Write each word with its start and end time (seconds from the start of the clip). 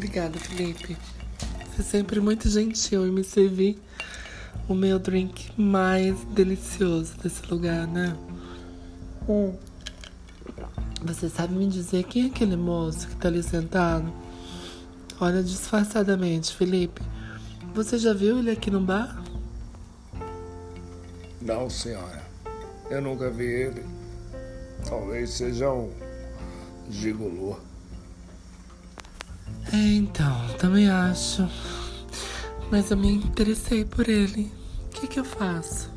Obrigada, 0.00 0.38
Felipe. 0.38 0.96
Você 1.66 1.82
é 1.82 1.84
sempre 1.84 2.20
muito 2.20 2.48
gentil 2.48 3.06
em 3.06 3.10
me 3.12 3.22
servir 3.22 3.78
o 4.66 4.72
meu 4.72 4.98
drink 4.98 5.52
mais 5.60 6.18
delicioso 6.32 7.18
desse 7.18 7.44
lugar, 7.50 7.86
né? 7.86 8.16
Hum. 9.28 9.54
Você 11.02 11.28
sabe 11.28 11.54
me 11.54 11.66
dizer 11.66 12.04
quem 12.04 12.22
é 12.22 12.26
aquele 12.28 12.56
moço 12.56 13.08
que 13.08 13.16
tá 13.16 13.28
ali 13.28 13.42
sentado? 13.42 14.10
Olha 15.20 15.42
disfarçadamente, 15.42 16.54
Felipe. 16.54 17.02
Você 17.74 17.98
já 17.98 18.14
viu 18.14 18.38
ele 18.38 18.52
aqui 18.52 18.70
no 18.70 18.80
bar? 18.80 19.22
Não, 21.42 21.68
senhora. 21.68 22.22
Eu 22.88 23.02
nunca 23.02 23.28
vi 23.28 23.44
ele. 23.44 23.84
Talvez 24.88 25.28
seja 25.28 25.70
um 25.70 25.92
gigolô. 26.88 27.58
É, 29.72 29.76
então, 29.76 30.36
também 30.58 30.88
acho. 30.88 31.48
Mas 32.70 32.90
eu 32.90 32.96
me 32.96 33.12
interessei 33.12 33.84
por 33.84 34.08
ele. 34.08 34.50
O 34.86 34.88
que, 34.90 35.06
que 35.06 35.20
eu 35.20 35.24
faço? 35.24 35.90